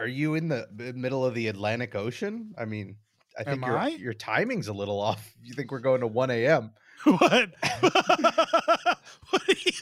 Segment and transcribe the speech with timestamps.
[0.00, 2.54] are you in the middle of the Atlantic Ocean?
[2.58, 2.96] I mean,
[3.38, 3.88] I think Am your I?
[3.88, 5.34] your timing's a little off.
[5.42, 6.72] You think we're going to one a.m.
[7.04, 7.50] what?
[9.30, 9.72] what, do you,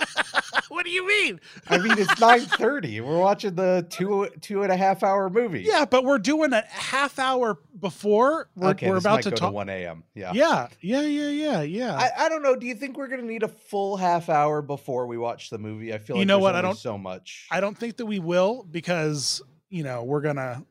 [0.68, 1.40] what do you mean?
[1.68, 3.00] I mean, it's nine thirty.
[3.00, 5.62] We're watching the two two and a half hour movie.
[5.62, 9.52] Yeah, but we're doing a half hour before we're, okay, we're about to talk.
[9.52, 10.04] one a.m.
[10.14, 10.32] Yeah.
[10.32, 11.96] yeah, yeah, yeah, yeah, yeah.
[11.96, 12.54] I, I don't know.
[12.54, 15.92] Do you think we're gonna need a full half hour before we watch the movie?
[15.92, 17.48] I feel You like know what, I don't- so much.
[17.50, 20.62] I don't think that we will because you know we're gonna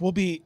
[0.00, 0.42] we'll be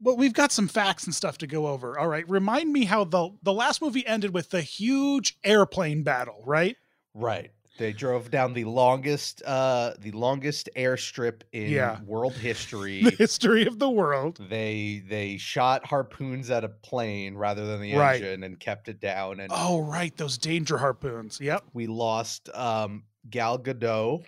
[0.00, 3.04] well we've got some facts and stuff to go over all right remind me how
[3.04, 6.76] the the last movie ended with the huge airplane battle right
[7.12, 7.50] Right.
[7.76, 11.98] They drove down the longest uh the longest airstrip in Yeah.
[12.02, 13.02] world history.
[13.04, 17.94] the history of the world they they shot harpoons at a plane rather than the
[17.94, 18.22] Right.
[18.22, 23.04] engine and kept it down and oh right those danger harpoons yep we lost um
[23.28, 24.24] Gal Gadot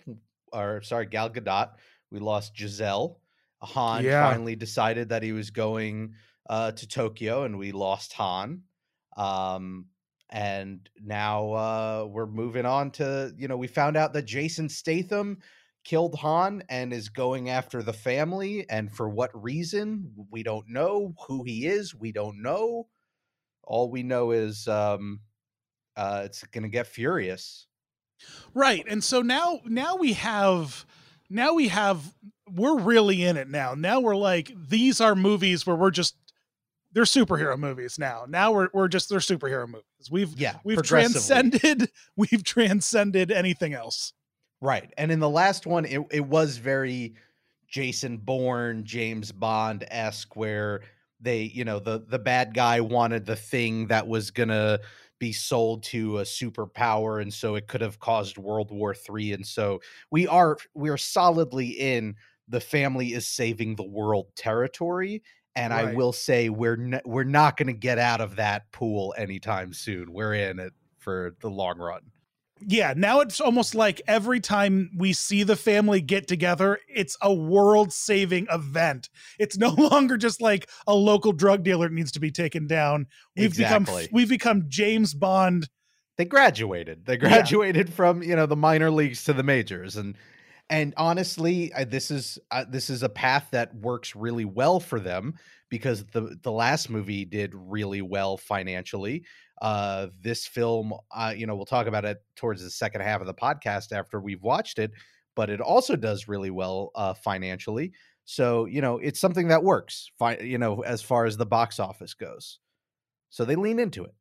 [0.51, 1.69] or sorry Gal Gadot.
[2.13, 3.19] We lost Gisele.
[3.61, 4.19] Han Yeah.
[4.19, 6.15] finally decided that he was going
[6.49, 8.63] uh to Tokyo and we lost Han.
[9.17, 9.87] Um
[10.29, 15.39] and now uh we're moving on to you know we found out that Jason Statham
[15.83, 21.13] killed Han and is going after the family and for what reason we don't know
[21.27, 22.87] who he is we don't know
[23.63, 25.21] all we know is um
[25.95, 27.67] uh it's going to get furious
[28.53, 30.85] right and so now now we have
[31.33, 32.01] now we have
[32.51, 33.73] we're really in it now.
[33.73, 36.15] Now we're like these are movies where we're just
[36.91, 38.25] they're superhero movies now.
[38.29, 40.11] Now we're, we're just they're superhero movies.
[40.11, 44.13] We've yeah we've transcended we've transcended anything else.
[44.61, 47.15] Right and in the last one it, it was very
[47.67, 50.81] jason bourne james bond-esque where
[51.19, 54.79] they you know the the bad guy wanted the thing that was gonna
[55.23, 59.47] be sold to a superpower and so it could have caused world war three and
[59.47, 59.79] so
[60.11, 62.13] we are we are solidly in
[62.49, 65.23] the family is saving the world territory
[65.55, 69.13] and i will say we're n- we're not going to get out of that pool
[69.17, 70.11] anytime soon.
[70.11, 72.01] We're in it for the long run
[72.59, 77.33] yeah now it's almost like every time we see the family get together it's a
[77.33, 79.09] world saving event.
[79.39, 83.07] It's no longer just like a local drug dealer needs to be taken down.
[83.35, 84.03] We've Exactly.
[84.03, 85.67] become we've become james bond.
[86.17, 87.05] They graduated.
[87.05, 90.15] They graduated from you know the minor leagues to the majors and
[90.69, 94.99] and honestly I, this is uh, this is a path that works really well for
[94.99, 95.33] them
[95.69, 99.25] because the the last movie did really well financially
[99.63, 103.27] uh this film uh you know we'll talk about it towards the second half of
[103.27, 104.91] the podcast after we've watched it
[105.35, 107.91] but it also does really well uh financially
[108.25, 111.79] so you know it's something that works fine you know as far as the box
[111.79, 112.59] office goes
[113.29, 114.13] so they lean into it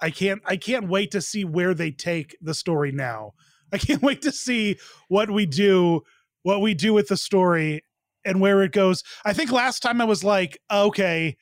[0.00, 3.32] I can't I can't wait to see where they take the story now.
[3.72, 4.78] I can't wait to see
[5.08, 6.02] what we do
[6.42, 7.82] what we do with the story
[8.24, 9.02] and where it goes.
[9.24, 11.36] I think last time I was like, okay,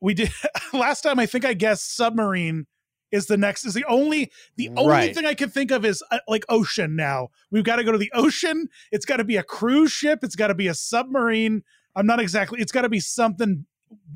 [0.00, 0.30] we did
[0.74, 2.66] last time I think I guessed submarine
[3.12, 5.14] is the next is the only the only Right.
[5.14, 7.28] thing I can think of is uh, like ocean now.
[7.50, 8.68] We've got to go to the ocean.
[8.90, 11.62] It's got to be a cruise ship, it's got to be a submarine.
[11.94, 13.66] I'm not exactly it's got to be something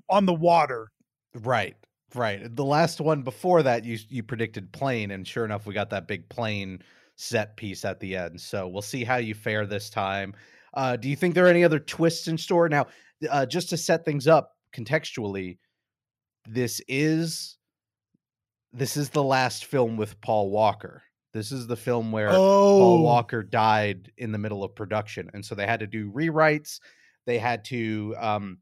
[0.09, 0.91] on the water.
[1.35, 1.77] Right,
[2.15, 2.55] right.
[2.57, 6.09] The last one before that, you you predicted plane, and sure enough, we got that
[6.09, 6.81] big plane
[7.17, 8.41] set piece at the end.
[8.41, 10.35] So we'll see how you fare this time.
[10.75, 12.69] Uh, do you think there are any other twists in store?
[12.69, 12.87] Now,
[13.31, 15.59] uh, just to set things up contextually,
[16.47, 17.57] this is
[18.77, 21.03] this is the last film with Paul Walker.
[21.33, 22.43] This is the film where Oh,
[22.75, 26.81] Paul Walker died in the middle of production, and so they had to do rewrites.
[27.27, 28.61] They had to, um,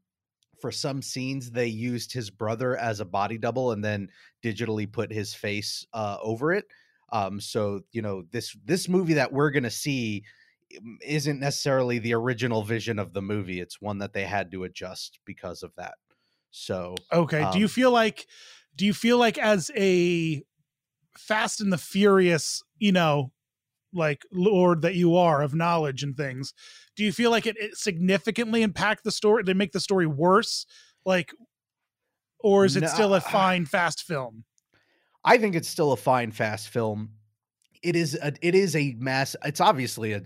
[0.61, 4.09] for some scenes, they used his brother as a body double, and then
[4.43, 6.65] digitally put his face uh, over it.
[7.11, 10.25] Um, so you know this this movie that we're gonna see
[10.77, 13.59] um, isn't necessarily the original vision of the movie.
[13.59, 15.95] It's one that they had to adjust because of that.
[16.51, 17.45] So Okay.
[17.45, 18.27] do you Um, feel like
[18.75, 20.43] do you feel like as a
[21.17, 23.31] Fast and the Furious, you know,
[23.93, 26.53] like lord that you are of knowledge and things,
[26.95, 29.43] do you feel like it, it significantly impact the story?
[29.43, 30.65] They make the story worse,
[31.05, 31.33] like,
[32.39, 34.43] or is it No, still a fine fast film?
[35.23, 37.11] I think it's still a fine, fast film.
[37.85, 39.35] It is a, it is a mass.
[39.45, 40.21] It's obviously a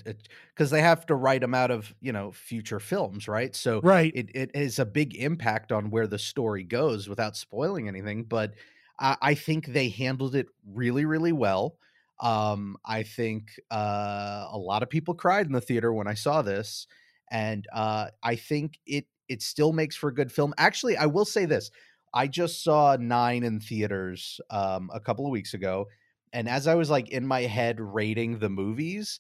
[0.55, 3.55] because they have to write them out of you know future films, right?
[3.55, 4.13] So Right.
[4.13, 8.23] it it is a big impact on where the story goes without spoiling anything.
[8.23, 8.55] But
[8.99, 11.77] I, I think they handled it really, really well.
[12.21, 16.41] Um, I think uh, a lot of people cried in the theater when I saw
[16.41, 16.87] this,
[17.31, 20.53] and uh, I think it it still makes for a good film.
[20.57, 21.71] Actually, I will say this:
[22.13, 25.87] I just saw Nine in theaters um, a couple of weeks ago,
[26.33, 29.19] and as I was like in my head rating the movies,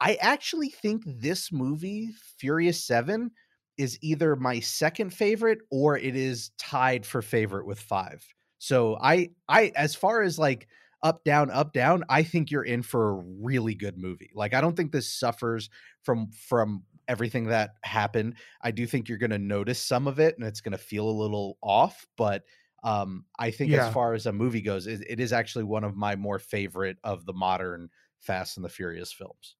[0.00, 3.30] I actually think this movie, Furious 7,
[3.76, 8.24] is either my second favorite or it is tied for favorite with 5.
[8.58, 10.68] So I I as far as like
[11.02, 14.30] up down up down, I think you're in for a really good movie.
[14.34, 15.70] Like I don't think this suffers
[16.02, 18.34] from from everything that happened.
[18.62, 21.08] I do think you're going to notice some of it and it's going to feel
[21.08, 22.42] a little off, but
[22.82, 23.86] um I think Yeah.
[23.88, 26.98] as far as a movie goes, it, it is actually one of my more favorite
[27.04, 27.90] of the modern
[28.20, 29.56] Fast and the Furious films.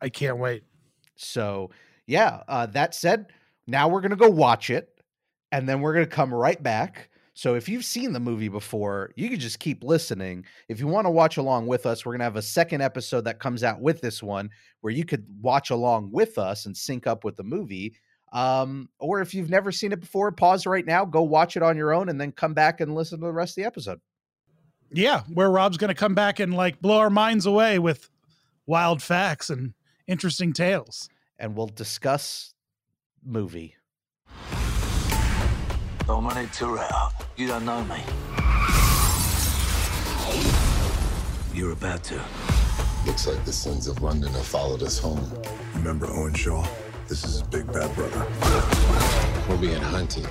[0.00, 0.64] I can't wait.
[1.16, 1.70] So,
[2.06, 3.26] yeah, uh, that said,
[3.66, 4.88] now we're going to go watch it
[5.52, 7.10] and then we're going to come right back.
[7.36, 10.44] So, if you've seen the movie before, you can just keep listening.
[10.68, 13.22] If you want to watch along with us, we're going to have a second episode
[13.22, 14.50] that comes out with this one
[14.82, 17.96] where you could watch along with us and sync up with the movie.
[18.34, 21.76] Um, or if you've never seen it before, pause right now, go watch it on
[21.76, 24.00] your own, and then come back and listen to the rest of the episode.
[24.90, 28.10] Yeah, where Rob's going to come back and like blow our minds away with
[28.66, 29.74] wild facts and
[30.08, 31.08] interesting tales.
[31.38, 32.54] And we'll discuss
[33.24, 33.76] movie.
[36.06, 38.02] Dominic Toretto, you don't know me.
[41.54, 42.20] You're about to.
[43.06, 45.24] Looks like the sons of London have followed us home.
[45.74, 46.66] Remember Owen Shaw?
[47.08, 48.26] This is his big bad brother.
[49.48, 50.24] We're being hunted.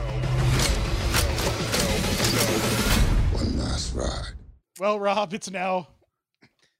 [3.33, 4.33] One last ride.
[4.79, 5.87] Well, Rob, it's now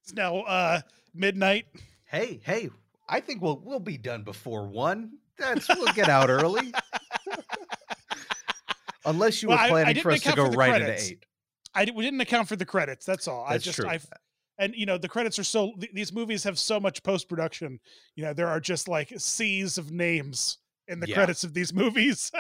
[0.02, 0.82] it's now uh
[1.14, 1.66] midnight.
[2.06, 2.70] Hey, hey,
[3.08, 5.12] I think we'll we'll be done before one.
[5.38, 6.74] That's we'll get out early.
[9.06, 11.04] Unless you Well, were I- I planning for us to account go for right credits.
[11.10, 11.26] into eight.
[11.76, 13.06] I we didn't account for the credits.
[13.06, 13.44] That's all.
[13.46, 13.90] I That's just true.
[13.90, 14.00] I
[14.58, 17.80] and you know the credits are so th- these movies have so much post production.
[18.16, 20.58] You know there are just like seas of names
[20.88, 21.16] in the Yeah.
[21.16, 22.32] credits of these movies.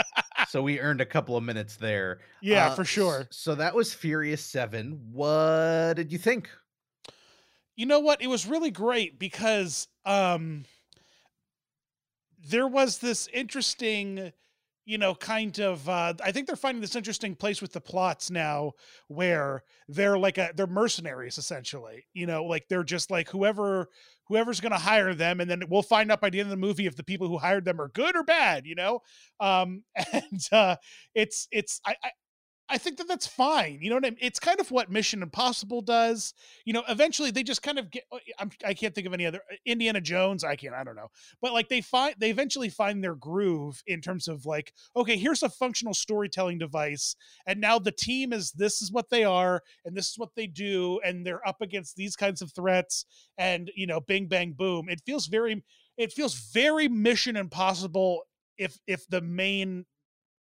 [0.50, 2.19] so we earned a couple of minutes there.
[2.42, 3.27] yeah, Uh, for sure.
[3.31, 5.00] So that was Furious Seven.
[5.12, 6.50] What did you think?
[7.75, 10.63] you know what it was really great because um
[12.50, 14.31] there was this interesting
[14.86, 18.30] you know kind of uh i think they're finding this interesting place with the plots
[18.30, 18.72] now
[19.08, 23.88] where they're like a they're mercenaries essentially you know like they're just like whoever
[24.28, 26.58] whoever's going to hire them and then we'll find out by the end of the
[26.58, 29.00] movie if the people who hired them are good or bad you know?
[29.40, 29.84] Um
[30.14, 30.76] and uh
[31.14, 32.10] it's it's i i
[32.69, 33.80] I think that that's fine.
[33.81, 34.19] You know what I mean?
[34.21, 36.33] It's kind of what Mission Impossible does
[36.65, 39.25] you know eventually they just kind of get uh, I'm, i can't think of any
[39.25, 41.10] other uh, indiana jones i can't i don't know
[41.42, 45.44] but like they find they eventually find their groove in terms of like okay here's
[45.44, 47.15] a functional storytelling device
[47.45, 50.48] and now the team is this is what they are and this is what they
[50.48, 53.06] do and they're up against these kinds of threats
[53.38, 55.63] and you know bing bang boom it feels very
[55.98, 58.24] it feels very mission impossible
[58.57, 59.86] if if the main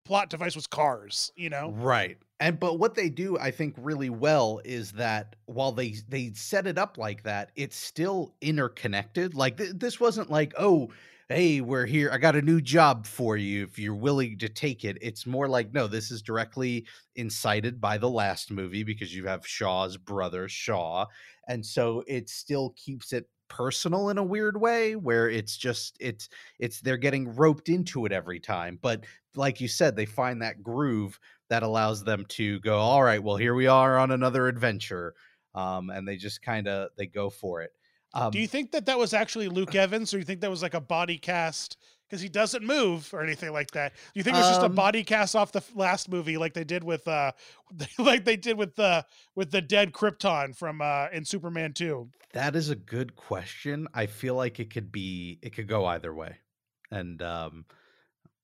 [0.05, 2.19] plot device was cars you know Right.
[2.41, 6.67] And but what they do I think really well is that while they they set
[6.67, 9.35] it up like that, it's still interconnected.
[9.35, 10.93] Like th- this wasn't like, "Oh,
[11.29, 12.11] hey, we're here.
[12.11, 15.49] I got a new job for you if you're willing to take it." It's more
[15.49, 20.49] like, "No, this is directly incited by the last movie because you have Shaw's brother,
[20.49, 21.07] Shaw."
[21.49, 26.29] And so it still keeps it personal in a weird way where it's just it's
[26.59, 28.79] it's they're getting roped into it every time.
[28.83, 29.05] But
[29.37, 31.19] like you said, they find that groove
[31.51, 35.15] that allows them to go all right well here we are on another adventure
[35.55, 37.73] um, and they just kind of they go for it
[38.15, 40.63] um, Do you think that that was actually Luke Evans, or you think that was
[40.63, 41.77] like a body cast
[42.15, 43.93] because he doesn't move or anything like that?
[43.93, 46.55] Do you think it was just a Um, body cast off the last movie, like
[46.55, 47.33] they did with, uh,
[47.99, 49.05] like they did with the
[49.35, 52.11] with the dead Krypton from uh in Superman Two?
[52.33, 56.13] that is a good question i feel like it could be it could go either
[56.13, 56.37] way
[56.91, 57.65] and um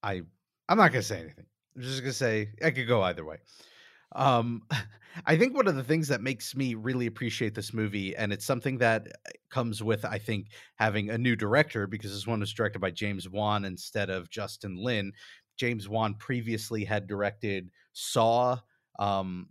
[0.05, 0.23] i
[0.69, 3.39] i'm not gonna say anything i'm just gonna say i could go either way
[4.17, 4.63] um
[5.27, 8.45] i think one of the things that makes me really appreciate this movie and it's
[8.45, 12.53] something that uh, comes with i think having a new director because this one was
[12.53, 15.13] directed by james wan instead of justin lin
[15.57, 18.57] james wan previously had directed saw
[18.99, 19.49] um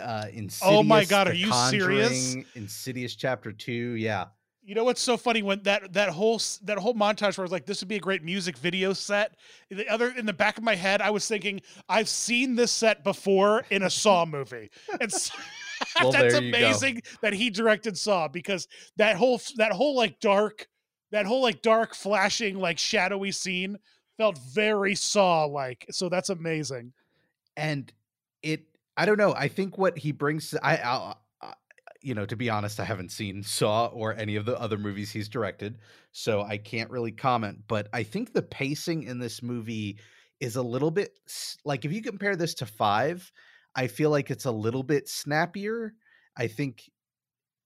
[0.00, 2.36] uh Insidious, Oh my God, are you serious?
[2.54, 4.26] Insidious Chapter Two, yeah,
[4.68, 7.52] You know what's so funny when that that whole that whole montage where I was
[7.52, 9.34] like, this would be a great music video set.
[9.70, 13.02] The other in the back of my head, I was thinking, I've seen this set
[13.02, 14.70] before in a Saw movie.
[15.00, 15.30] It's
[16.02, 16.58] Well, that's there you go.
[16.58, 20.68] amazing that he directed Saw because that whole that whole like dark
[21.12, 23.78] that whole like dark flashing like shadowy scene
[24.18, 25.86] felt very Saw like.
[25.90, 26.92] So that's amazing.
[27.56, 27.90] and
[28.42, 28.64] it
[28.98, 31.18] i don't know i think what he brings i I'll,
[32.02, 35.10] you know to be honest i haven't seen saw or any of the other movies
[35.10, 35.78] he's directed
[36.12, 39.98] so i can't really comment but i think the pacing in this movie
[40.40, 41.10] is a little bit
[41.64, 43.32] like if you compare this to five
[43.74, 45.94] i feel like it's a little bit snappier.
[46.36, 46.88] I think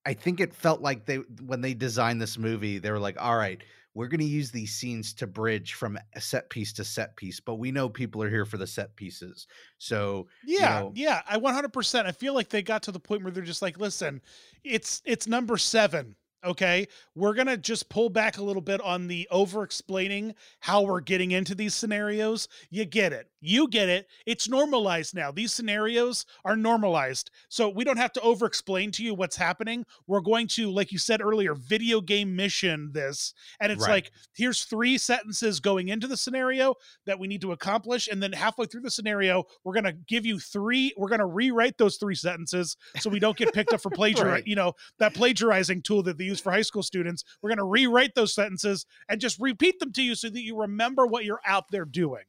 [0.05, 3.37] I think it felt like they when they designed this movie, they were like, all
[3.37, 3.63] right,
[3.95, 7.57] we're going to use these scenes to bridge from set piece to set piece, but
[7.57, 9.47] we know people are here for the set pieces.
[9.79, 12.07] So, yeah, you know, yeah, I 100%.
[12.07, 14.23] I feel like they got to the point where they're just like, listen,
[14.65, 19.29] it's it's number 7 okay we're gonna just pull back a little bit on the
[19.31, 24.07] over explaining how we're getting into these scenarios you get it you get it.
[24.25, 25.31] It's normalized now.
[25.33, 27.31] These scenarios are normalized.
[27.49, 29.85] So we don't have to over explain to you what's happening.
[30.07, 33.35] We're going to like you said earlier video game mission this.
[33.61, 33.91] And it's Right.
[34.05, 38.09] like here's three sentences going into the scenario that we need to accomplish.
[38.09, 41.27] And then halfway through the scenario we're going to give you three we're going to
[41.27, 44.47] rewrite those three sentences so we don't get picked up for plagiarism Right.
[44.47, 47.25] you know that plagiarizing tool that they use for high school students.
[47.43, 50.57] We're going to rewrite those sentences and just repeat them to you so that you
[50.57, 52.23] remember what you're out there doing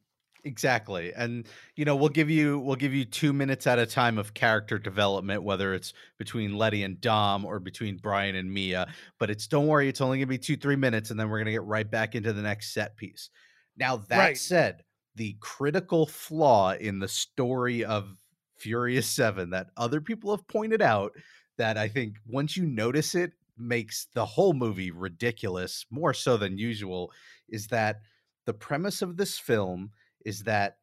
[0.46, 1.14] Exactly.
[1.14, 1.48] And
[1.78, 4.78] you know, we'll give you we'll give you 2 minutes at a time of character
[4.78, 8.88] development whether it's between Letty and Dom or between Brian and Mia,
[9.20, 11.38] but it's don't worry, it's only going to be 2 3 minutes and then we're
[11.38, 13.30] going to get right back into the next set piece.
[13.78, 14.38] Now that Right.
[14.38, 14.84] said,
[15.16, 18.18] the critical flaw in the story of
[18.58, 21.14] Furious 7 that other people have pointed out
[21.58, 26.58] that I think once you notice it makes the whole movie ridiculous more so than
[26.58, 27.14] usual
[27.48, 28.02] is that
[28.46, 29.92] the premise of this film
[30.26, 30.78] is that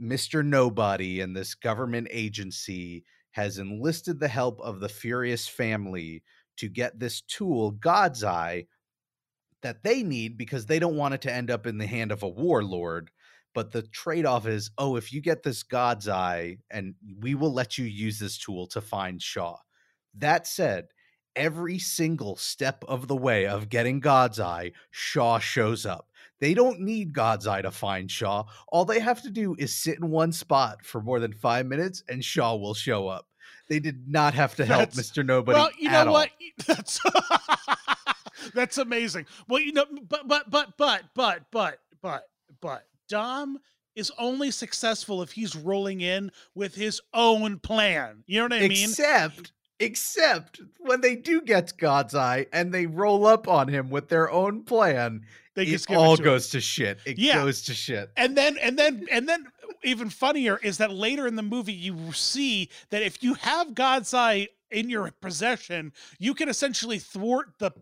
[0.00, 0.44] Mr.
[0.44, 6.22] Nobody and this government agency has enlisted the help of the Furious family
[6.56, 8.66] to get this tool, God's Eye,
[9.62, 12.22] that they need because they don't want it to end up in the hand of
[12.22, 13.10] a warlord.
[13.54, 17.52] But the trade off is oh, if you get this God's Eye, and we will
[17.52, 19.56] let you use this tool to find Shaw.
[20.14, 20.88] That said,
[21.36, 26.08] every single step of the way of getting God's Eye, Shaw shows up.
[26.42, 28.42] They don't need God's Eye to find Shaw.
[28.72, 32.02] All they have to do is sit in one spot for more than five minutes
[32.08, 33.28] and Shaw will show up.
[33.68, 35.24] They did not have to help That's- Mr.
[35.24, 35.56] Nobody.
[35.56, 36.12] well you know all.
[36.12, 36.30] what
[36.66, 36.98] that's
[38.54, 42.24] that's amazing well you know but but but but but but but
[42.60, 43.58] but dom
[43.94, 48.66] is only successful if he's rolling in with his own plan you know what i
[48.68, 53.90] mean Except, except when they do get God's Eye and they roll up on him
[53.90, 55.22] with their own plan,
[55.54, 56.28] they it just give all it to him.
[56.30, 56.98] goes to shit.
[57.04, 57.34] It Yeah.
[57.44, 58.10] goes to shit.
[58.16, 59.46] and then and then and then
[59.84, 64.14] even funnier is that later in the movie you see that if you have god's
[64.14, 67.72] eye in your possession you can essentially thwart the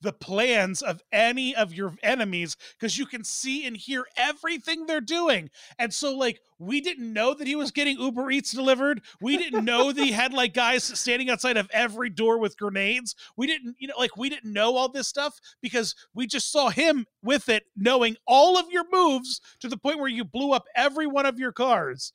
[0.00, 5.00] the plans of any of your enemies because you can see and hear everything they're
[5.00, 5.50] doing.
[5.78, 9.02] And so like we didn't know that he was getting uber eats delivered.
[9.20, 13.14] We didn't know that he had like guys standing outside of every door with grenades.
[13.36, 16.70] We didn't you know like we didn't know all this stuff because we just saw
[16.70, 20.66] him with it knowing all of your moves to the point where you blew up
[20.76, 22.12] every one of your cars.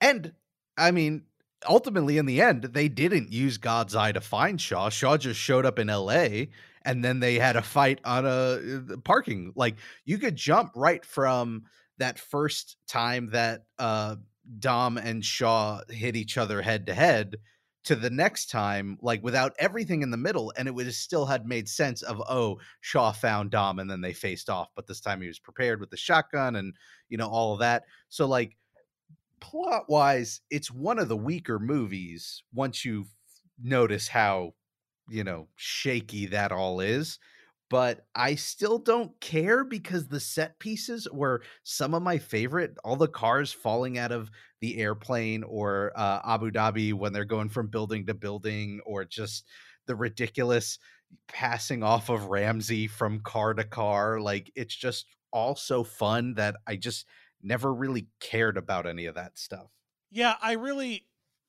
[0.00, 0.32] And
[0.78, 1.24] I mean,
[1.68, 4.88] ultimately, in the end, they didn't use God's Eye to find Shaw.
[4.88, 6.50] Shaw just showed up in L.A.
[6.84, 9.52] and then they had a fight on a uh, parking.
[9.54, 11.64] Like you could jump right from
[11.98, 14.16] that first time that uh,
[14.58, 17.36] Dom and Shaw hit each other head to head
[17.84, 21.46] to the next time, like without everything in the middle, and it would still had
[21.46, 25.20] made sense of oh, Shaw found Dom and then they faced off, but this time
[25.20, 26.74] he was prepared with the shotgun and
[27.08, 27.84] you know all of that.
[28.08, 28.56] So like
[29.40, 33.06] plot wise, it's one of the weaker movies once you
[33.62, 34.54] notice how,
[35.08, 37.18] you know, shaky that all is.
[37.68, 42.76] But I still don't care because the set pieces were some of my favorite.
[42.82, 44.28] All the cars falling out of
[44.60, 49.46] the airplane or uh, Abu Dhabi when they're going from building to building, or just
[49.86, 50.78] the ridiculous
[51.28, 54.20] passing off of Ramsey from car to car.
[54.20, 57.06] Like it's just all so fun that I just
[57.42, 59.70] never really cared about any of that stuff.
[60.10, 61.06] Yeah, I really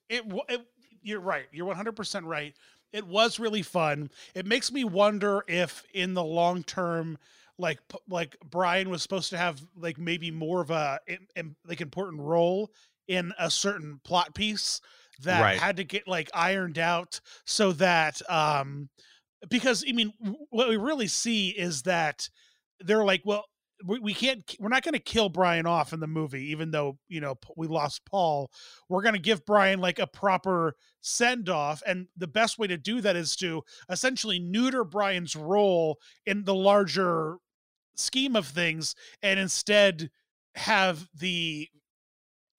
[0.09, 0.61] it, it
[1.01, 1.45] you're right.
[1.51, 2.53] You're 100% right.
[2.93, 4.11] It was really fun.
[4.35, 7.17] It makes me wonder if in the long term
[7.57, 7.79] like
[8.09, 12.21] like Brian was supposed to have like maybe more of a im- im- like important
[12.21, 12.71] role
[13.07, 14.81] in a certain plot piece
[15.23, 15.57] that Right.
[15.59, 18.89] had to get like ironed out so that um
[19.49, 20.13] because I mean
[20.49, 22.29] what we really see is that
[22.79, 23.45] they're like well
[23.85, 26.97] we, we can't we're not going to kill Brian off in the movie even though
[27.07, 28.51] you know we lost Paul.
[28.89, 32.77] We're going to give Brian like a proper send off and the best way to
[32.77, 37.37] do that is to essentially neuter Brian's role in the larger
[37.95, 40.09] scheme of things and instead
[40.55, 41.67] have the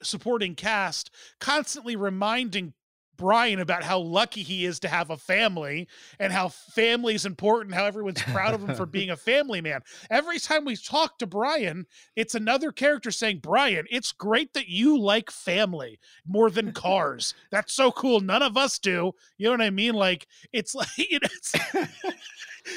[0.02, 1.10] supporting cast
[1.40, 2.74] constantly reminding
[3.22, 5.86] Brian about how lucky he is to have a family
[6.18, 9.80] and how family is important, how everyone's proud of him for being a family man.
[10.10, 11.86] Every time we talk to Brian,
[12.16, 17.34] it's another character saying, Brian, it's great that you like family more than cars.
[17.52, 18.18] That's so cool.
[18.18, 19.12] None of us do.
[19.38, 19.94] You know what I mean?
[19.94, 21.54] Like, it's like, you know, it's,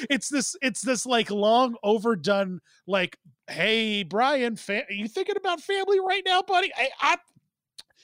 [0.08, 5.98] it's this, it's this like long overdone, like, hey, Brian, fa- you thinking about family
[5.98, 6.70] right now, buddy?
[6.76, 7.16] I, I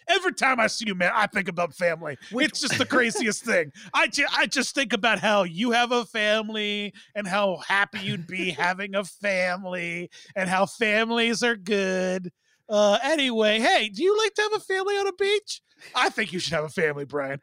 [0.09, 2.17] Every time I see you, man, I think about family.
[2.31, 3.73] Which- it's just the craziest thing.
[3.95, 8.27] I, ju- I just think about how you have a family and how happy you'd
[8.27, 12.31] be having a family and how families are good.
[12.69, 15.61] Uh, anyway, hey, do you like to have a family on a beach?
[15.95, 17.41] I think you should have a family, Brian.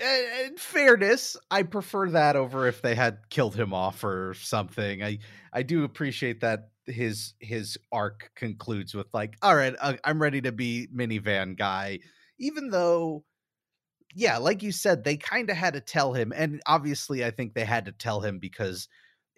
[0.00, 5.02] Uh, in fairness, I prefer that over if they had killed him off or something.
[5.04, 5.18] I
[5.52, 10.40] I do appreciate that his his arc concludes with like, all right, uh, I'm ready
[10.42, 12.00] to be minivan guy,
[12.38, 13.24] even though.
[14.16, 17.54] Yeah, like you said, they kind of had to tell him, and obviously, I think
[17.54, 18.88] they had to tell him because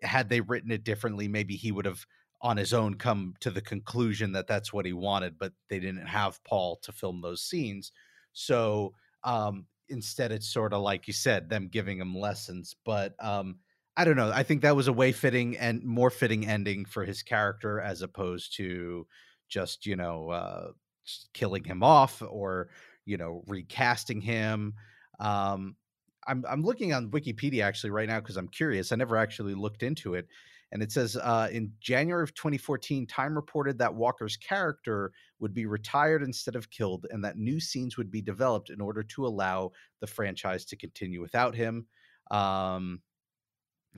[0.02, 2.04] had they written it differently, maybe he would have
[2.42, 6.06] on his own come to the conclusion that that's what he wanted, but they didn't
[6.06, 7.92] have Paul to film those scenes.
[8.32, 12.76] So um, instead, it's sort of like you said, them giving him lessons.
[12.84, 13.60] But um,
[13.96, 14.30] I don't know.
[14.30, 18.02] I think that was a way fitting and more fitting ending for his character as
[18.02, 19.06] opposed to
[19.48, 20.70] just, you know, uh,
[21.32, 22.68] killing him off or,
[23.06, 24.74] you know, recasting him.
[25.18, 25.76] Um,
[26.26, 28.92] I'm, I'm looking on Wikipedia actually right now because I'm curious.
[28.92, 30.26] I never actually looked into it.
[30.72, 35.64] And it says uh, in January of 2014, Time reported that Walker's character would be
[35.64, 39.70] retired instead of killed, and that new scenes would be developed in order to allow
[40.00, 41.86] the franchise to continue without him.
[42.32, 43.00] Um,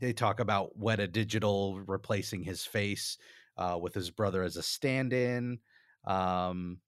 [0.01, 3.19] they talk about Weta Digital replacing his face
[3.57, 5.59] uh, with his brother as a stand-in.
[6.05, 6.79] Um,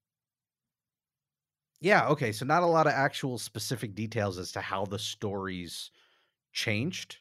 [1.81, 5.91] yeah, okay, so not a lot of actual specific details as to how the stories
[6.53, 7.19] changed,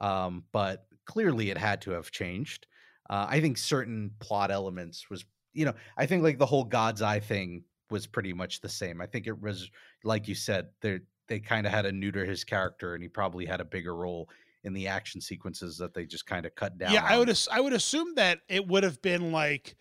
[0.00, 2.66] um, but clearly it had to have changed.
[3.08, 7.02] Uh, I think certain plot elements was, you know, I think like the whole God's
[7.02, 9.00] Eye thing was pretty much the same.
[9.00, 9.70] I think it was
[10.04, 13.46] like you said, they they kind of had to neuter his character, and he probably
[13.46, 14.28] had a bigger role
[14.64, 16.92] in the action sequences that they just kind of cut down.
[16.92, 19.76] yeah, I would as- I would assume that it would have been like,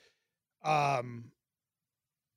[0.64, 1.32] um,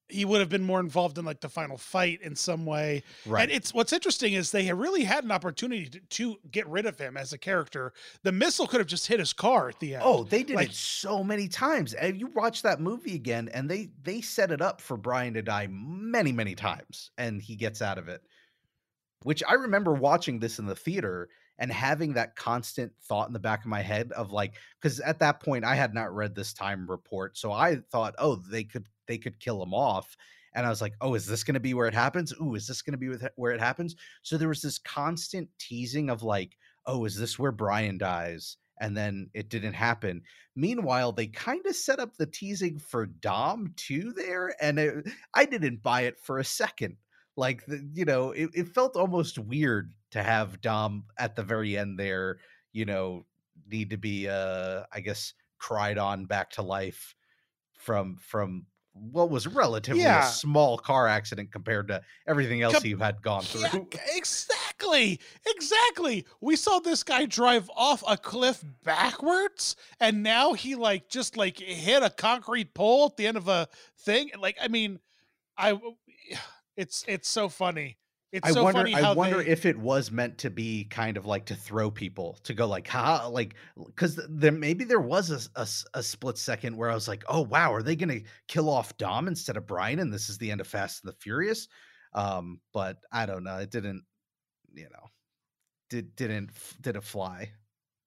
[0.09, 3.03] he would have been more involved in like the final fight in some way.
[3.25, 3.45] right.
[3.45, 6.99] And it's what's interesting is they really had an opportunity to, to get rid of
[6.99, 7.95] him as a character.
[8.23, 10.03] The missile could have just hit his car at the end.
[10.05, 11.95] Oh, they did Like- it so many times.
[11.95, 15.43] And you watch that movie again, and they they set it up for Brian to
[15.43, 18.21] die many, many times, and he gets out of it.
[19.23, 23.39] Which I remember watching this in the theater and having that constant thought in the
[23.39, 26.53] back of my head of like, because at that point I had not read this
[26.53, 30.17] time report, so I thought, oh, they could they could kill him off.
[30.55, 32.35] And I was like, oh, is this going to be where it happens?
[32.41, 33.97] Ooh, is this going to be where it happens?
[34.23, 38.59] So there was this constant teasing of like, oh, is this where Brian dies?
[38.81, 40.23] And then it didn't happen.
[40.57, 45.45] Meanwhile, they kind of set up the teasing for Dom too there, and it, I
[45.47, 46.97] didn't buy it for a second.
[47.37, 51.77] Like, the, you know, it, it felt almost weird to have Dom at the very
[51.79, 52.39] end there,
[52.73, 53.25] you know,
[53.71, 57.15] need to be, uh, I guess, cried on back to life
[57.79, 60.29] from from what was relatively Yeah.
[60.29, 63.89] a small car accident compared to everything else Com- he had gone Yeah, through.
[64.15, 65.19] exactly.
[65.47, 66.27] Exactly.
[66.43, 71.59] We saw this guy drive off a cliff backwards and now he like just like
[71.59, 73.67] hit a concrete pole at the end of a
[74.01, 74.31] thing.
[74.39, 74.99] Like I mean,
[75.57, 75.81] I
[76.77, 77.99] it's it's so funny.
[78.33, 78.79] It's I so wonder.
[78.79, 81.91] funny I wonder they, if it was meant to be kind of like to throw
[81.91, 86.75] people to go like, ha, like because there maybe there was a a split second
[86.77, 89.67] where I was like, oh wow, are they going to kill off Dom instead of
[89.67, 91.69] Brian, and this is the end of Fast and the Furious?
[92.15, 93.59] Um, but I don't know.
[93.59, 94.03] It didn't,
[94.73, 95.11] you know,
[95.91, 97.53] did didn't did it fly?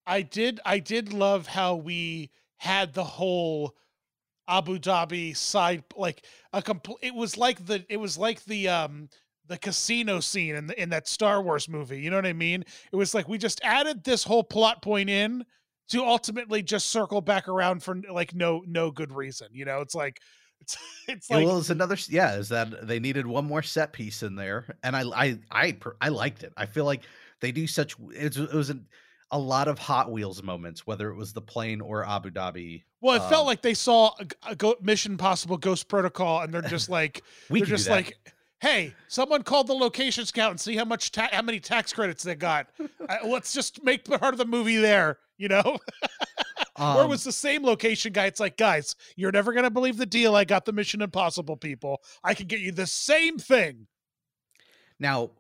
[0.08, 3.76] I did I did love how we had the whole
[4.48, 9.10] Abu Dhabi side like a complete it was like the it was like the um
[9.48, 12.00] the casino scene in the, in that Star Wars movie.
[12.02, 12.64] You know what I mean?
[12.92, 15.46] It was like we just added this whole plot point in
[15.90, 19.48] to ultimately just circle back around for like no no good reason.
[19.52, 20.20] You know, it's like
[20.62, 20.78] it's
[21.08, 21.98] it's like well, it's another.
[22.10, 25.78] Yeah, is that they needed one more set piece in there, and I I I
[26.02, 26.54] I liked it.
[26.58, 27.04] I feel like
[27.42, 27.96] they do such.
[28.16, 28.88] It was, it was an,
[29.32, 32.84] a lot of Hot Wheels moments, whether it was the plane or Abu Dhabi.
[33.02, 36.54] well, it felt um, like they saw a, a go, Mission Possible Ghost Protocol, and
[36.54, 38.18] they're just like We they're just like,
[38.62, 42.24] hey, someone called the location scout and see how much ta- how many tax credits
[42.24, 42.68] they got.
[43.10, 45.62] uh, let's just make part of the movie there, you know.
[46.78, 48.26] or it Um, was the same location guy.
[48.28, 50.36] It's like, guys, you're never gonna believe the deal.
[50.36, 52.02] I got the Mission Impossible people.
[52.24, 53.88] I can get you the same thing.
[55.00, 55.32] Now,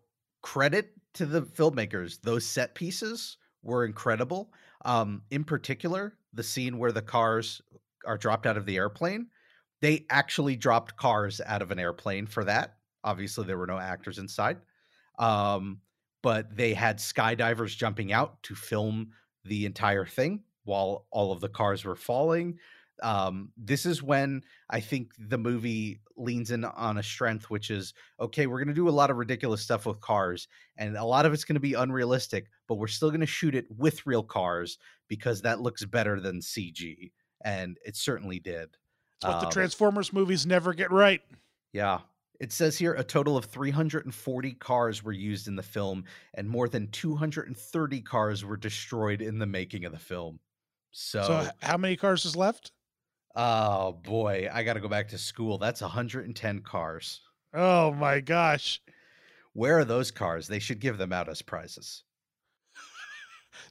[0.41, 4.53] credit to the filmmakers; those set pieces were incredible.
[4.85, 7.61] Um, in particular, the scene where the cars
[8.05, 9.27] are dropped out of the airplane.
[9.81, 12.75] They actually dropped cars out of an airplane for that.
[13.03, 14.57] Obviously, there were no actors inside.
[15.19, 15.81] Um,
[16.21, 19.11] but they had skydivers jumping out to film
[19.43, 22.57] the entire thing while all of the cars were falling.
[23.03, 27.93] Um, this is when I think the movie leans in on a strength, which is
[28.19, 30.47] okay, we're going to do a lot of ridiculous stuff with cars,
[30.77, 33.55] and a lot of it's going to be unrealistic, but we're still going to shoot
[33.55, 37.11] it with real cars because that looks better than CG.
[37.43, 38.77] And it certainly did.
[39.17, 41.21] It's what the Um, Transformers movies never get right.
[41.73, 41.99] yeah.
[42.37, 46.67] It says here a total of 340 cars were used in the film, and more
[46.67, 50.41] than 230 cars were destroyed in the making of the film.
[50.91, 52.73] So, So, how many cars is left?
[53.35, 55.57] Oh boy, I got to go back to school.
[55.57, 57.21] That's 110 cars.
[57.53, 58.81] Oh my gosh.
[59.53, 60.47] Where are those cars?
[60.47, 62.03] They should give them out as prizes.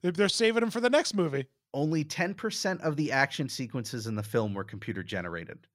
[0.02, 1.46] They- They're saving them for the next movie.
[1.74, 5.66] Only 10% of the action sequences in the film were computer generated.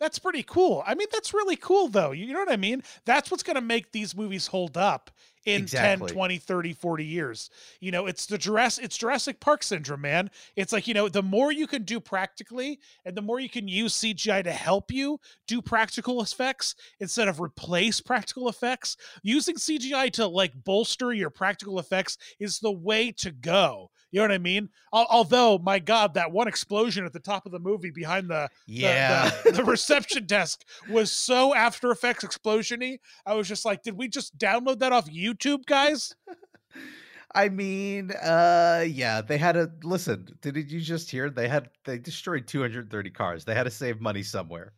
[0.00, 0.82] That's pretty cool.
[0.86, 2.12] I mean, that's really cool, though.
[2.12, 2.82] You know what I mean?
[3.04, 5.10] That's what's going to make these movies hold up
[5.44, 6.08] in Exactly.
[6.08, 7.50] 10, 20, 30, 40 years.
[7.80, 10.30] You know, it's the Jurassic, it's Jurassic Park syndrome, man.
[10.56, 13.66] It's like, you know, the more you can do practically and the more you can
[13.66, 20.12] use CGI to help you do practical effects instead of replace practical effects, using CGI
[20.12, 23.90] to like bolster your practical effects is the way to go.
[24.10, 24.70] You know what I mean?
[24.92, 28.72] Although, my God, that one explosion at the top of the movie behind the the-
[28.74, 29.30] Yeah.
[29.44, 33.00] the, the reception desk was so After Effects explosiony.
[33.26, 36.14] I was just like, did we just download that off YouTube, guys?
[37.34, 41.98] I mean, uh yeah, they had to listen, did you just hear they had they
[41.98, 43.44] destroyed 230 cars.
[43.44, 44.72] They had to save money somewhere.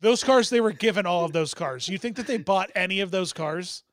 [0.00, 1.88] Those cars, they were given all of those cars.
[1.88, 3.84] You think that they bought any of those cars?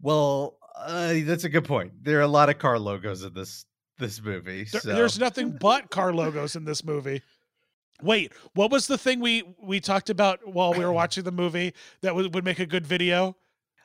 [0.00, 1.92] Well, uh, that's a good point.
[2.02, 3.66] There are a lot of car logos in this
[3.98, 4.64] this movie.
[4.64, 7.22] There- so- There's nothing but car logos in this movie.
[8.02, 11.72] Wait, what was the thing we we talked about while we were watching the movie
[12.00, 13.36] that would, would make a good video?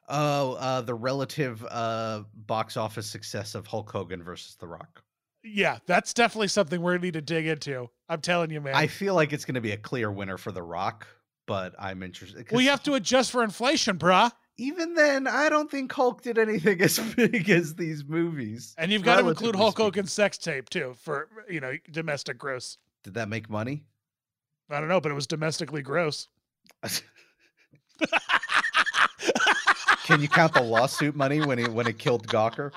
[0.10, 5.04] Oh, uh, the relative uh, box office success of Hulk Hogan versus The Rock.
[5.44, 7.90] Yeah, that's definitely something we're gonna need to dig into.
[8.10, 8.74] I'm telling you, man.
[8.74, 11.06] I feel like it's going to be a clear winner for The Rock,
[11.46, 12.50] but I'm interested.
[12.52, 14.32] well, you 'cause have to adjust for inflation, brah.
[14.58, 18.74] Even then, I don't think Hulk did anything as big as these movies.
[18.78, 19.78] And you've got to include Hulk.
[19.78, 22.78] Hogan's sex tape too for you know domestic gross.
[23.04, 23.84] Did that make money?
[24.70, 26.28] I don't know, but it was domestically gross.
[30.04, 32.72] Can you count the lawsuit money when he when it killed Gawker?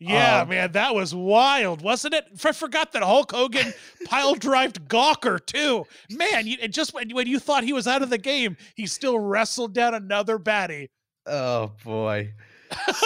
[0.00, 2.26] Yeah, Um, man, that was wild, wasn't it?
[2.44, 3.72] I forgot that Hulk Hogan
[4.06, 5.84] pile drived Gawker too.
[6.10, 9.18] Man, you, just when, when you thought he was out of the game, he still
[9.18, 10.88] wrestled down another baddie.
[11.26, 12.32] Oh boy.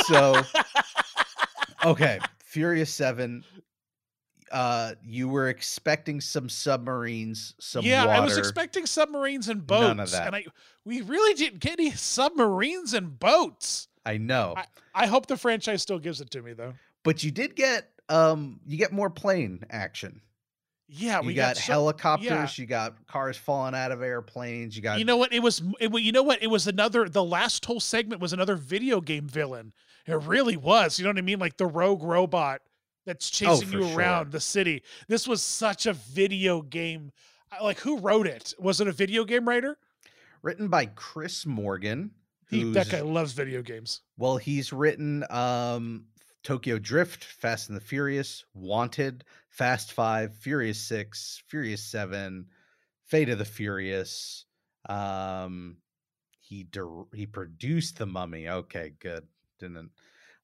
[0.06, 0.40] So
[1.84, 3.44] okay, Furious 7
[4.50, 8.16] uh you were expecting some submarines, some yeah, water.
[8.16, 10.26] I was expecting submarines and boats, None of that.
[10.28, 10.46] and I
[10.86, 13.87] we really didn't get any submarines and boats.
[14.08, 14.54] I know.
[14.94, 16.74] I hope the franchise still gives it to me though.
[17.04, 20.20] but you did get um you get more plane action.
[20.90, 22.48] Yeah, you we got, so- helicopters, yeah.
[22.62, 25.34] you got cars falling out of airplanes, you got You know what?
[25.34, 25.60] It was.
[25.80, 26.42] It, you know what?
[26.42, 27.10] It was another.
[27.10, 29.74] The last whole segment was another video game villain.
[30.06, 30.98] It really was.
[30.98, 31.38] You know what I mean?
[31.38, 32.62] Like the rogue robot
[33.04, 33.98] that's chasing Oh, you sure.
[33.98, 34.82] around the city.
[35.08, 37.12] This was such a video game.
[37.62, 38.54] Like who wrote it?
[38.58, 39.76] Was it a video game writer?
[40.40, 42.12] written by Chris Morgan.
[42.50, 44.00] He, that guy loves video games.
[44.16, 46.04] Well, he's written um
[46.44, 52.46] Tokyo Drift, Fast and the Furious, Wanted, Fast 5, Furious 6, Furious 7,
[53.06, 54.46] Fate of the Furious.
[54.88, 55.76] Um
[56.40, 58.48] he dir- he produced The Mummy.
[58.48, 59.26] Okay, good.
[59.58, 59.90] Didn't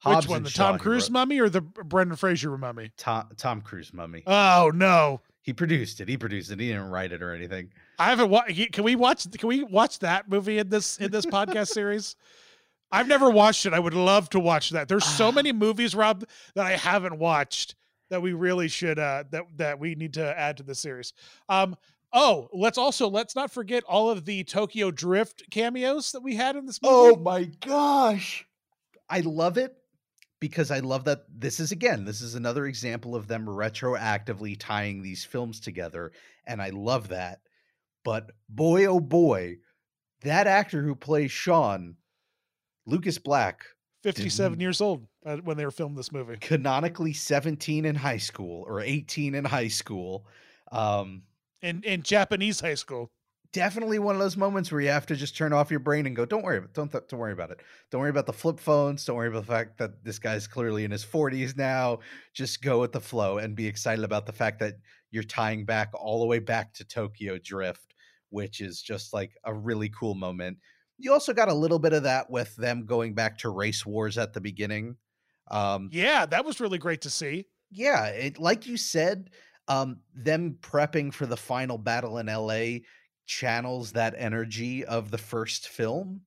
[0.04, 0.42] Which one?
[0.42, 2.90] The Tom Shaw, he Cruise wrote- mummy or the Brendan Fraser mummy?
[2.98, 4.22] Tom, Tom Cruise Mummy.
[4.26, 5.22] Oh no.
[5.40, 6.08] he produced it.
[6.08, 6.60] He produced it.
[6.60, 7.72] He didn't write it or anything.
[7.98, 8.72] I haven't watched.
[8.72, 9.30] Can we watch?
[9.30, 12.16] Can we watch that movie in this in this podcast series?
[12.90, 13.72] I've never watched it.
[13.72, 14.88] I would love to watch that.
[14.88, 17.74] There's so many movies, Rob, that I haven't watched
[18.10, 21.12] that we really should uh that that we need to add to the series.
[21.48, 21.76] Um
[22.12, 26.56] oh, let's also let's not forget all of the Tokyo Drift cameos that we had
[26.56, 26.94] in this movie.
[26.94, 28.46] Oh my gosh.
[29.08, 29.76] I love it
[30.40, 35.02] because I love that this is again, this is another example of them retroactively tying
[35.02, 36.12] these films together.
[36.46, 37.40] And I love that.
[38.04, 39.56] But boy, oh boy,
[40.22, 41.96] that actor who plays Sean,
[42.86, 43.64] Lucas Black,
[44.02, 46.36] 57 years old uh, when they were filming this movie.
[46.40, 50.26] canonically 17 in high school or 18 in high school.
[50.70, 51.22] Um,
[51.62, 53.10] In in Japanese high school.
[53.52, 56.14] definitely one of those moments where you have to just turn off your brain and
[56.14, 57.60] go, "Don't worry, don't th- don't worry about it.
[57.90, 59.04] Don't worry about the flip phones.
[59.06, 62.00] Don't worry about the fact that this guy's clearly in his 40s now.
[62.34, 64.74] Just go with the flow and be excited about the fact that
[65.10, 67.93] you're tying back all the way back to Tokyo Drift,
[68.34, 70.58] which is just like a really cool moment.
[70.98, 74.18] You also got a little bit of that with them going back to race wars
[74.18, 74.96] at the beginning.
[75.50, 77.46] Um, Yeah, that was really great to see.
[77.70, 79.30] yeah, it like you said,
[79.68, 82.80] um, them prepping for the final battle in LA
[83.26, 86.20] channels that energy of the first film.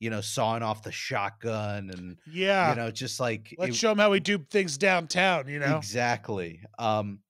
[0.00, 2.70] You know, sawing off the shotgun and Yeah.
[2.70, 5.76] you know, just like Let's it- show them how we do things downtown, you know?
[5.76, 6.62] Exactly.
[6.78, 7.20] Um,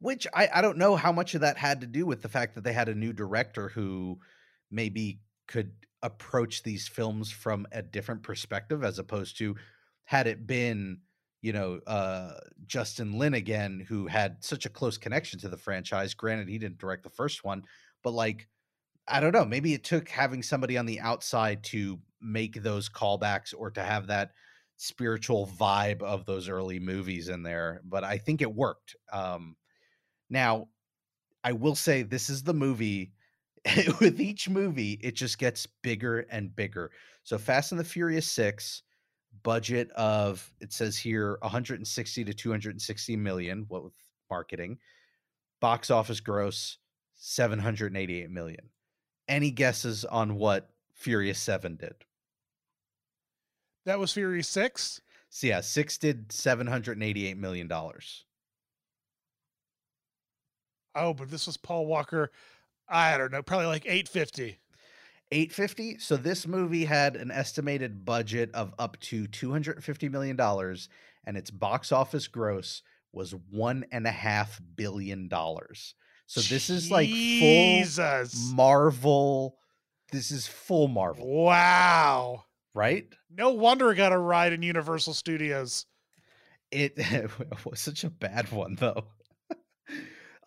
[0.00, 2.54] which I, I don't know how much of that had to do with the fact
[2.54, 4.18] that they had a new director who
[4.70, 9.54] maybe could approach these films from a different perspective as opposed to
[10.04, 10.98] had it been
[11.42, 12.32] you know uh
[12.66, 16.14] Justin Lin again who had such a close connection to the franchise.
[16.14, 17.64] Granted he didn't direct the first one
[18.02, 18.48] but like
[19.06, 23.52] I don't know maybe it took having somebody on the outside to make those callbacks
[23.56, 24.32] or to have that
[24.76, 29.56] spiritual vibe of those early movies in there but I think it worked um
[30.30, 30.68] now
[31.44, 33.12] I will say this is the movie
[34.00, 36.90] with each movie it just gets bigger and bigger.
[37.24, 38.82] So Fast and the Furious 6
[39.42, 43.94] budget of it says here 160 to 260 million what with
[44.30, 44.78] marketing.
[45.60, 46.78] Box office gross
[47.16, 48.70] 788 million.
[49.28, 51.94] Any guesses on what furious 7 did?
[53.86, 55.00] That was Furious 6.
[55.28, 58.24] so yeah 6 did 788 million dollars
[60.94, 62.30] Oh, but this was Paul Walker.
[62.88, 64.58] I don't know, probably like 850.
[65.32, 70.88] 850 so this movie had an estimated budget of up to 250 million dollars
[71.24, 75.94] and its box office gross was one and a half billion dollars
[76.26, 77.84] so this is like full
[78.56, 79.56] marvel
[80.10, 82.42] this is full marvel Wow.
[82.74, 85.86] right No wonder it got a ride in Universal Studios.
[86.72, 86.98] it
[87.64, 89.04] was such a bad one though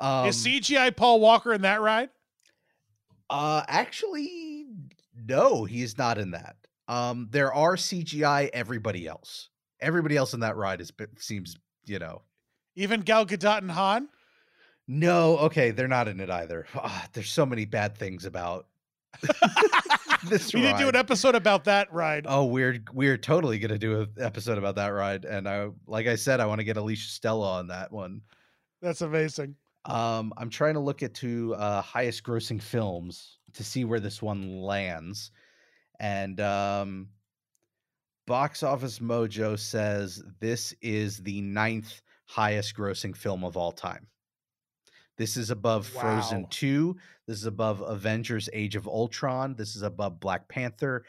[0.03, 2.09] um Is CGI Paul Walker in that ride?
[3.29, 4.65] uh actually
[5.27, 10.57] no he's not in that um there are cgi everybody else everybody else in that
[10.57, 12.21] ride is seems you know
[12.75, 14.09] Even Gal Gadot and Han?
[14.87, 16.67] No, okay, they're not in it either.
[16.75, 18.67] Ah, there's so many bad things about
[20.29, 20.59] this ride.
[20.59, 22.25] we need to do an episode about that ride.
[22.27, 26.15] Oh, we're we're totally gonna do an episode about that ride, and I like I
[26.15, 28.21] said, I want to get Alicia Stella on that one.
[28.81, 29.55] That's amazing.
[29.85, 34.21] Um, I'm trying to look at two uh, highest grossing films to see where this
[34.21, 35.31] one lands,
[35.99, 37.09] and um,
[38.25, 44.07] Box Office Mojo says this is the ninth highest grossing film of all time.
[45.17, 46.95] This is above Frozen 2.
[47.27, 49.55] This is above Avengers Age of Ultron.
[49.55, 51.05] This is above Black Panther,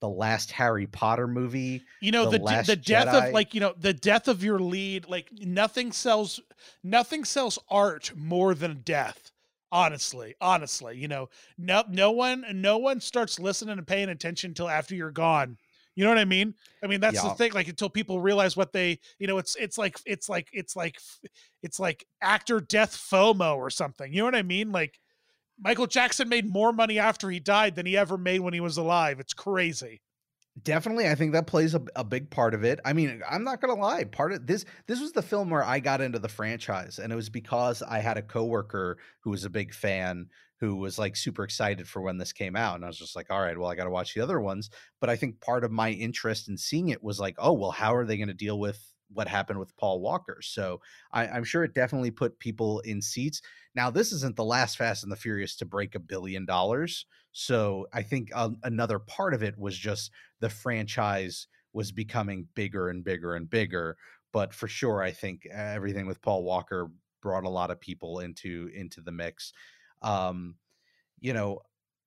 [0.00, 1.84] the last Harry Potter movie.
[2.00, 3.28] You know The the the death Jedi.
[3.28, 6.40] of like you know the death of your lead like nothing sells
[6.82, 9.30] nothing sells art more than death.
[9.70, 14.68] Honestly, honestly, you know, no no one no one starts listening and paying attention until
[14.68, 15.58] after you're gone.
[15.94, 16.54] You know what I mean?
[16.82, 17.28] I mean that's Yeah.
[17.30, 17.52] the thing.
[17.52, 20.96] Like until people realize what they, you know, it's it's like it's like it's like
[21.62, 24.12] it's like actor death FOMO or something.
[24.12, 24.70] You know what I mean?
[24.72, 24.98] Like
[25.60, 28.76] Michael Jackson made more money after he died than he ever made when he was
[28.76, 29.20] alive.
[29.20, 30.00] It's crazy.
[30.62, 32.80] Definitely, I think that plays a, a big part of it.
[32.84, 34.04] I mean, I'm not gonna lie.
[34.04, 37.16] Part of this, this was the film where I got into the franchise, and it
[37.16, 40.26] was because I had a coworker who was a big fan,
[40.60, 43.30] who was like super excited for when this came out, and I was just like,
[43.30, 44.70] all right, well, I got to watch the other ones.
[45.00, 47.94] But I think part of my interest in seeing it was like, oh, well, how
[47.94, 48.80] are they going to deal with
[49.12, 50.38] what happened with Paul Walker?
[50.42, 50.80] So
[51.12, 53.42] I, I'm sure it definitely put people in seats.
[53.74, 57.06] Now, this isn't the last Fast and the Furious to break a billion dollars.
[57.32, 62.88] So I think um, another part of it was just the franchise was becoming bigger
[62.88, 63.96] and bigger and bigger.
[64.32, 66.90] But for sure, I think everything with Paul Walker
[67.22, 69.52] brought a lot of people into into the mix.
[70.02, 70.56] Um,
[71.20, 71.60] you know,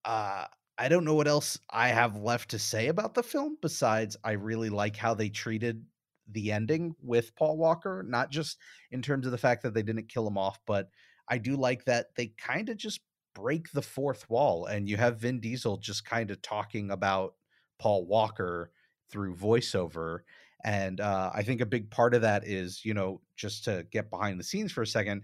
[0.06, 0.46] uh,
[0.78, 4.32] I don't know what else I have left to say about the film besides I
[4.32, 5.86] really like how they treated
[6.30, 8.58] the ending with Paul Walker, not just
[8.92, 10.90] in terms of the fact that they didn't kill him off, but
[11.28, 13.02] I do like that they kind of just
[13.34, 17.36] break the fourth wall and you have Vin Diesel just kind of talking about
[17.80, 18.72] Paul Walker
[19.10, 20.20] through voiceover.
[20.64, 24.10] And uh, I think a big part of that is, you know, just to get
[24.10, 25.24] behind the scenes for a second,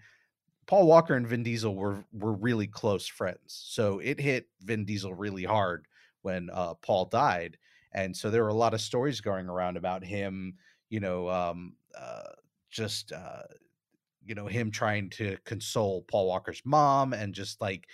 [0.66, 3.40] Paul Walker and Vin Diesel were were really close friends.
[3.70, 5.88] So it hit Vin Diesel really hard
[6.22, 7.58] when uh, Paul died.
[7.94, 10.56] And so there were a lot of stories going around about him,
[10.90, 12.32] you know, um, uh,
[12.70, 13.44] just uh,
[14.26, 17.88] you know him trying to console Paul Walker's mom and just like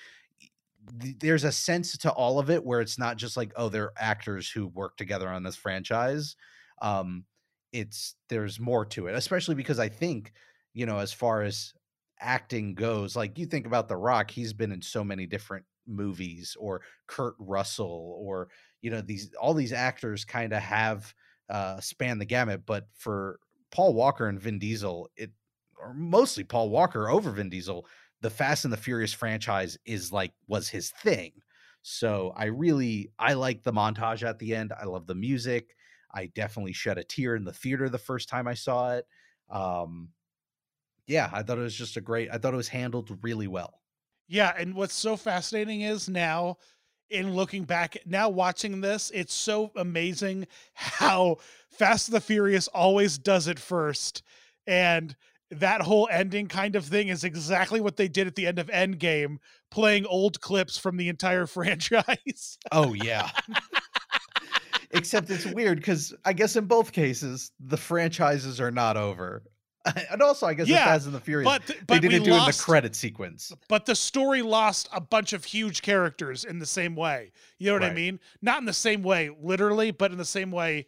[1.01, 3.93] th- there's a sense to all of it where it's not just like oh they're
[3.97, 6.35] actors who work together on this franchise
[6.81, 7.23] um
[7.71, 10.33] it's there's more to it especially because i think
[10.73, 11.73] you know as far as
[12.19, 16.55] acting goes like you think about the rock he's been in so many different movies
[16.59, 18.47] or kurt russell or
[18.81, 21.13] you know these all these actors kind of have
[21.49, 23.39] uh span the gamut but for
[23.71, 25.31] paul walker and vin diesel it
[25.77, 27.87] or mostly paul walker over vin diesel
[28.21, 31.33] the fast and the furious franchise is like was his thing.
[31.81, 35.75] So i really i like the montage at the end i love the music
[36.11, 39.05] i definitely shed a tear in the theater the first time i saw it
[39.49, 40.13] um
[41.07, 43.81] yeah i thought it was just a great i thought it was handled really well.
[44.27, 46.57] Yeah, and what's so fascinating is now
[47.09, 51.37] in looking back now watching this, it's so amazing how
[51.69, 54.23] Fast the Furious always does it first.
[54.65, 55.15] And
[55.51, 58.67] that whole ending kind of thing is exactly what they did at the end of
[58.67, 59.37] Endgame,
[59.69, 62.57] playing old clips from the entire franchise.
[62.71, 63.29] oh yeah
[64.93, 69.43] except it's weird because i guess in both cases the franchises are not over
[70.11, 72.09] and also i guess Yeah, the fast and the furious but th- they but we
[72.09, 75.81] didn't do it in the credit sequence but the story lost a bunch of huge
[75.81, 77.31] characters in the same way.
[77.57, 78.19] You know what I mean?
[78.41, 80.87] Not in the same way, literally, but in the same way,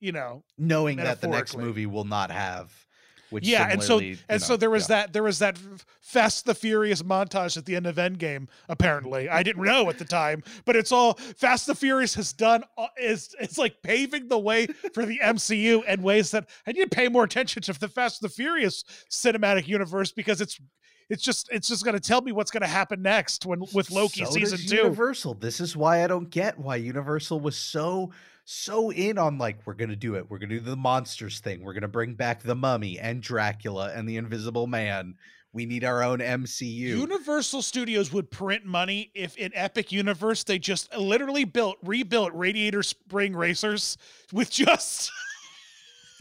[0.00, 2.85] you know, knowing that the next movie will not have
[3.30, 5.02] which yeah and so and so there was yeah.
[5.02, 5.58] that there was that
[6.00, 10.04] fast the furious montage at the end of endgame apparently i didn't know at the
[10.04, 14.38] time but it's all fast the furious has done uh, is it's like paving the
[14.38, 17.88] way for the mcu in ways that i need to pay more attention to the
[17.88, 20.60] fast the furious cinematic universe because it's
[21.08, 23.90] it's just it's just going to tell me what's going to happen next when with
[23.90, 25.34] loki So season two Universal.
[25.34, 28.10] This is why I don't get why Universal was so
[28.48, 30.30] so in on like we're gonna do it.
[30.30, 31.64] We're gonna do the monsters thing.
[31.64, 35.16] We're gonna bring back the Mummy and Dracula and the Invisible Man.
[35.52, 36.78] We need our own MCU.
[36.78, 42.84] Universal Studios would print money if in Epic Universe they just literally built rebuilt Radiator
[42.84, 43.98] Spring Racers
[44.32, 45.10] with just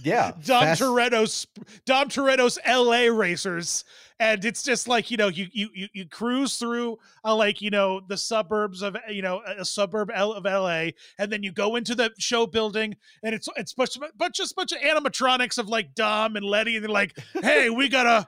[0.04, 1.48] yeah, Dom Fast- Toretto's
[1.86, 3.10] Dom Toretto's L.A.
[3.10, 3.86] racers,
[4.20, 7.70] and it's just like you know you you you, you cruise through uh, like you
[7.70, 10.94] know the suburbs of you know a suburb of L.A.
[11.20, 14.72] and then you go into the show building and it's it's bunch but just bunch
[14.72, 18.28] of animatronics of like Dom and Letty and they're like hey we gotta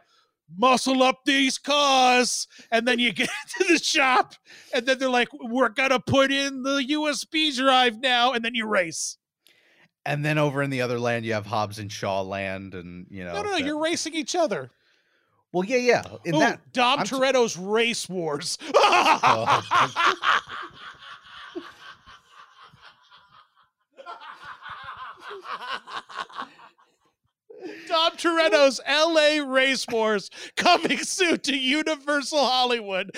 [0.57, 4.33] muscle up these cars and then you get to the shop
[4.73, 8.65] and then they're like we're gonna put in the USB drive now and then you
[8.67, 9.17] race.
[10.05, 13.25] And then over in the other land, you have Hobbs and Shaw land, and you
[13.25, 13.33] know.
[13.33, 14.71] No, no, no, that- you're racing each other.
[15.53, 16.03] Well, yeah, yeah.
[16.25, 18.57] In Ooh, that, Dom I'm t- Toretto's Race Wars.
[27.87, 33.11] Dom Toretto's LA Race Wars coming soon to Universal Hollywood.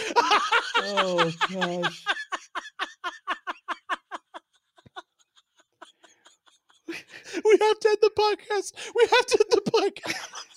[0.78, 2.06] oh gosh.
[7.44, 8.74] we have to end the podcast.
[8.96, 10.49] We have to end the podcast.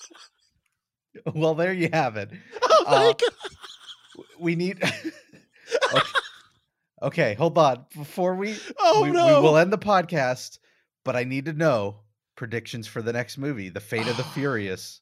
[1.33, 2.29] Well, there you have it.
[2.61, 4.25] Oh my Uh, God.
[4.39, 4.83] We need.
[5.93, 6.01] okay.
[7.01, 7.85] okay, hold on.
[7.95, 9.25] Before we Oh we, no.
[9.41, 10.59] we will end the podcast,
[11.05, 11.99] but I need to know
[12.35, 15.01] predictions for the next movie, The Fate of the Furious,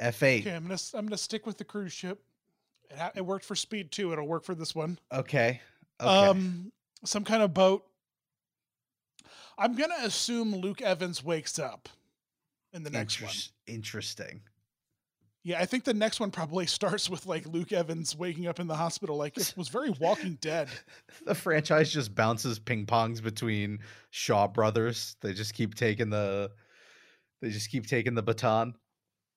[0.00, 0.40] F8.
[0.40, 2.22] okay, I'm gonna I'm gonna stick with the cruise ship.
[2.90, 4.12] It, ha- it worked for Speed too.
[4.12, 4.98] It'll work for this one.
[5.12, 5.60] Okay.
[6.00, 6.10] Okay.
[6.26, 6.72] Um,
[7.04, 7.84] some kind of boat.
[9.56, 11.88] I'm gonna assume Luke Evans wakes up
[12.72, 13.32] in the next one.
[13.66, 14.40] Interesting.
[15.44, 18.66] Yeah, I think the next one probably starts with like Luke Evans waking up in
[18.66, 19.16] the hospital.
[19.16, 20.68] Like it was very Walking Dead.
[21.24, 23.78] The franchise just bounces ping pongs between
[24.10, 25.14] Shaw brothers.
[25.20, 26.50] They just keep taking the
[27.40, 28.74] they just keep taking the baton.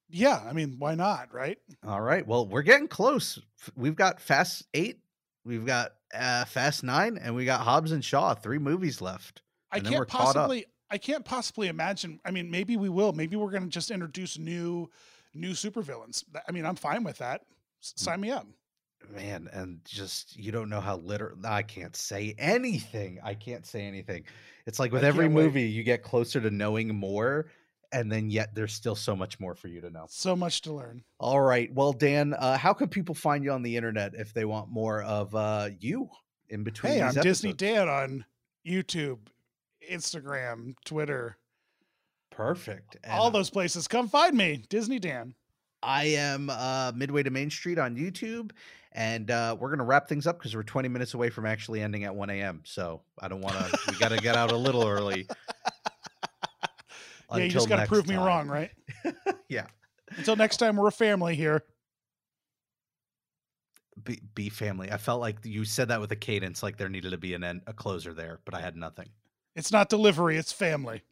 [0.10, 1.58] Yeah, I mean, why not, right?
[1.86, 2.26] All right.
[2.26, 3.39] Well, we're getting close.
[3.76, 5.00] We've got Fast 8,
[5.44, 9.41] we've got uh, Fast 9, and we got Hobbs and Shaw, three movies left.
[9.72, 12.20] I And then we're can't possibly I can't possibly imagine.
[12.24, 13.13] I mean, maybe we will.
[13.13, 14.89] Maybe we're gonna just introduce new
[15.36, 16.24] new supervillains.
[16.48, 17.41] I mean, I'm fine with that.
[17.82, 18.48] Sign me up.
[19.13, 23.19] Man, and just you don't know how literal I can't say anything.
[23.24, 24.24] I can't say anything.
[24.65, 25.43] It's like with I every can't wait.
[25.43, 27.48] movie, you get closer to knowing more,
[27.91, 30.06] and then yet there's still so much more for you to know.
[30.10, 31.04] So much to learn.
[31.19, 31.71] All right.
[31.71, 35.04] Well, Dan, uh, how can people find you on the internet if they want more
[35.04, 36.10] of uh, you
[36.50, 36.93] in between?
[36.93, 37.54] Hey, I'm these Disney?
[37.54, 38.26] Dan on
[38.67, 39.19] YouTube,
[39.91, 41.38] Instagram, Twitter,
[42.36, 42.98] Perfect.
[43.10, 43.88] all those places.
[43.88, 45.34] Come find me, Disney Dan.
[45.82, 48.51] I am uh, midway to Main Street on YouTube,
[48.91, 52.03] and uh, we're gonna wrap things up because we're 20 minutes away from actually ending
[52.03, 52.62] at 1 a.m.
[52.66, 53.80] So I don't want to.
[53.89, 55.28] we got to get out a little early.
[57.32, 58.72] yeah, you just got to next prove me wrong, right?
[59.47, 59.68] Yeah.
[60.18, 61.64] Until next time, we're a family here.
[64.03, 64.91] be, be family.
[64.91, 67.43] I felt like you said that with a cadence, like there needed to be an
[67.43, 69.07] end, a closer there, but I had nothing.
[69.55, 71.03] It's not delivery, it's family.